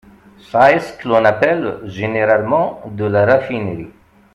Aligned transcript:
Ca 0.51 0.71
est 0.71 0.79
ce 0.79 0.93
que 0.97 1.07
l’on 1.07 1.23
appelle 1.23 1.77
généralement 1.85 2.81
de 2.87 3.05
la 3.05 3.23
raffinerie. 3.27 3.91